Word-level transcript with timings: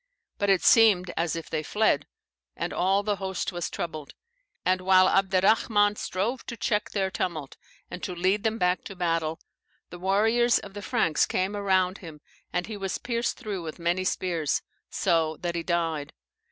But 0.39 0.49
it 0.49 0.63
seemed 0.63 1.11
as 1.15 1.35
if 1.35 1.47
they 1.47 1.61
fled; 1.61 2.07
and 2.55 2.73
all 2.73 3.03
the 3.03 3.17
host 3.17 3.51
was 3.51 3.69
troubled. 3.69 4.15
And 4.65 4.81
while 4.81 5.07
Abderrahman 5.07 5.95
strove 5.95 6.43
to 6.47 6.57
check 6.57 6.89
their 6.89 7.11
tumult, 7.11 7.55
and 7.91 8.01
to 8.01 8.15
lead 8.15 8.41
them 8.43 8.57
back 8.57 8.83
to 8.85 8.95
battle, 8.95 9.39
the 9.91 9.99
warriors 9.99 10.57
of 10.57 10.73
the 10.73 10.81
Franks 10.81 11.27
came 11.27 11.55
around 11.55 11.99
him, 11.99 12.19
and 12.51 12.65
he 12.65 12.77
was 12.77 12.97
pierced 12.97 13.37
through 13.37 13.61
with 13.61 13.77
many 13.77 14.03
spears, 14.03 14.63
so 14.89 15.37
that 15.41 15.53
he 15.53 15.61
died. 15.61 16.13